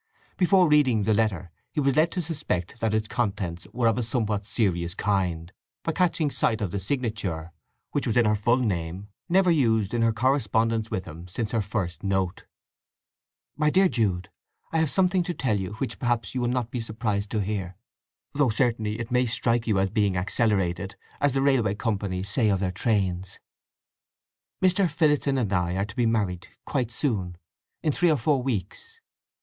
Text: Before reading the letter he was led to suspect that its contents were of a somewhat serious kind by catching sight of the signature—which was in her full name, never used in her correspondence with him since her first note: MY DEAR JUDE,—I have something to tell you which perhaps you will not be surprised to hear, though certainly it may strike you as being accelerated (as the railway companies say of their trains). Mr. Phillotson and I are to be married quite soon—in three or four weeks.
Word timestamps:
Before 0.35 0.67
reading 0.67 1.03
the 1.03 1.13
letter 1.13 1.51
he 1.71 1.79
was 1.79 1.95
led 1.95 2.11
to 2.13 2.23
suspect 2.23 2.79
that 2.79 2.91
its 2.95 3.07
contents 3.07 3.67
were 3.71 3.85
of 3.87 3.99
a 3.99 4.01
somewhat 4.01 4.47
serious 4.47 4.95
kind 4.95 5.53
by 5.83 5.91
catching 5.91 6.31
sight 6.31 6.59
of 6.59 6.71
the 6.71 6.79
signature—which 6.79 8.07
was 8.07 8.17
in 8.17 8.25
her 8.25 8.33
full 8.35 8.57
name, 8.57 9.09
never 9.29 9.51
used 9.51 9.93
in 9.93 10.01
her 10.01 10.11
correspondence 10.11 10.89
with 10.89 11.05
him 11.05 11.27
since 11.27 11.51
her 11.51 11.61
first 11.61 12.01
note: 12.01 12.47
MY 13.55 13.69
DEAR 13.69 13.87
JUDE,—I 13.89 14.79
have 14.79 14.89
something 14.89 15.21
to 15.21 15.35
tell 15.35 15.59
you 15.59 15.73
which 15.73 15.99
perhaps 15.99 16.33
you 16.33 16.41
will 16.41 16.47
not 16.47 16.71
be 16.71 16.79
surprised 16.81 17.29
to 17.29 17.39
hear, 17.43 17.77
though 18.33 18.49
certainly 18.49 18.97
it 18.99 19.11
may 19.11 19.27
strike 19.27 19.67
you 19.67 19.77
as 19.77 19.91
being 19.91 20.17
accelerated 20.17 20.95
(as 21.19 21.33
the 21.33 21.43
railway 21.43 21.75
companies 21.75 22.27
say 22.27 22.49
of 22.49 22.59
their 22.59 22.71
trains). 22.71 23.37
Mr. 24.63 24.89
Phillotson 24.89 25.37
and 25.37 25.53
I 25.53 25.75
are 25.75 25.85
to 25.85 25.95
be 25.95 26.07
married 26.07 26.47
quite 26.65 26.91
soon—in 26.91 27.91
three 27.91 28.09
or 28.09 28.17
four 28.17 28.41
weeks. 28.41 28.99